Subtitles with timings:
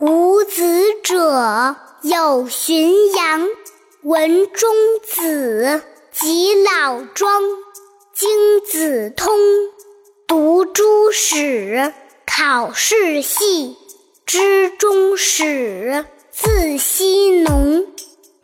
[0.00, 0.62] 无子
[1.02, 3.48] 者有荀扬、
[4.02, 4.70] 文中
[5.02, 5.82] 子
[6.12, 7.42] 及老庄、
[8.14, 9.36] 经子通，
[10.28, 11.92] 读诸史，
[12.24, 13.76] 考世系，
[14.24, 17.84] 知终始，字羲农，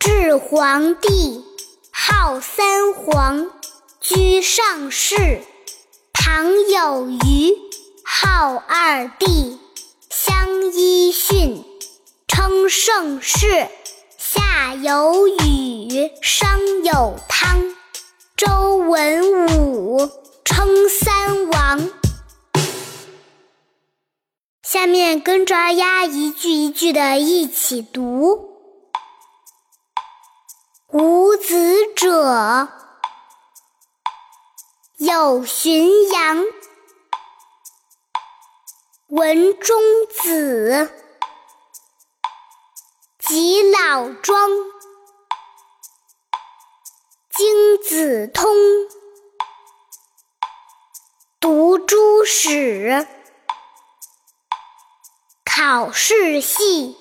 [0.00, 1.44] 至皇帝，
[1.92, 3.48] 号三皇，
[4.00, 5.40] 居上世。
[6.12, 7.56] 唐有虞，
[8.04, 9.60] 号二帝。
[10.74, 11.64] 相揖逊，
[12.26, 13.68] 称盛世。
[14.18, 17.76] 夏有禹，商有汤，
[18.36, 20.10] 周文武，
[20.44, 21.90] 称三王。
[24.64, 28.58] 下面跟着二丫一句一句的一起读：
[30.90, 32.68] 无子者
[34.96, 36.42] 有荀扬。
[39.08, 39.76] 文中
[40.10, 40.90] 子
[43.18, 44.50] 及老庄，
[47.30, 48.50] 经子通，
[51.38, 53.06] 读诸史，
[55.44, 56.96] 考世系，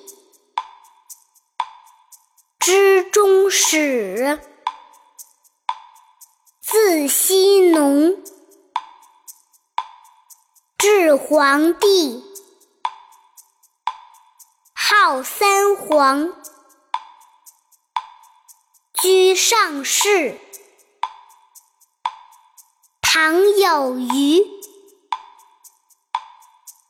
[2.60, 4.42] 知终始，
[6.60, 8.22] 字希农。
[11.18, 12.24] 皇帝，
[14.74, 16.34] 号三皇，
[19.02, 20.40] 居上世。
[23.02, 24.44] 唐有虞，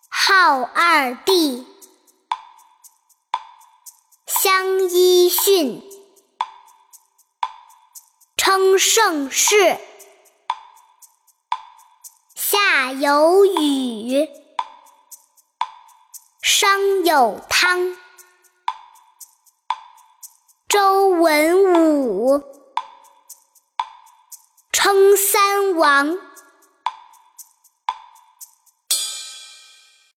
[0.09, 1.67] 号二帝。
[4.25, 5.81] 相揖逊，
[8.35, 9.79] 称盛世。
[12.53, 14.29] 夏有禹，
[16.43, 17.97] 商有汤，
[20.69, 22.43] 周文武，
[24.71, 26.15] 称三王。